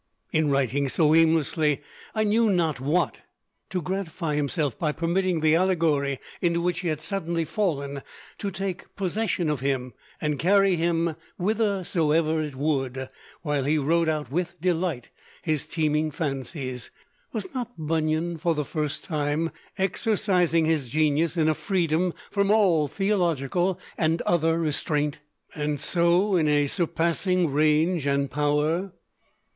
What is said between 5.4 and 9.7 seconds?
the allegory into which he had suddenly fallen to take possession of